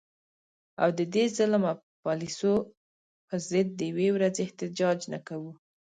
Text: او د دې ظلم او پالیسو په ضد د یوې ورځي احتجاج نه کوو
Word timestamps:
او 0.81 0.89
د 0.99 1.01
دې 1.13 1.25
ظلم 1.37 1.63
او 1.71 1.77
پالیسو 2.03 2.53
په 3.27 3.35
ضد 3.49 3.67
د 3.75 3.81
یوې 3.91 4.07
ورځي 4.15 4.41
احتجاج 4.45 4.99
نه 5.13 5.19
کوو 5.27 5.51